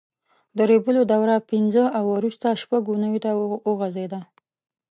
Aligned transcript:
د 0.57 0.59
ریبلو 0.69 1.01
دوره 1.13 1.35
پینځه 1.49 1.83
او 1.97 2.05
وروسته 2.17 2.59
شپږ 2.61 2.81
اوونیو 2.87 3.23
ته 3.23 3.31
وغځېده. 3.69 4.21